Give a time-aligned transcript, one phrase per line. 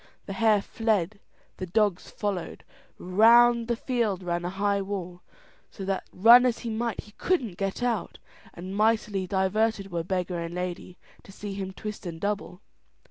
[0.25, 1.19] The hare fled,
[1.57, 2.63] the dogs followed.
[2.97, 5.21] Round the field ran a high wall,
[5.69, 8.17] so that run as he might, he couldn't get out,
[8.55, 12.61] and mightily diverted were beggar and lady to see him twist and double.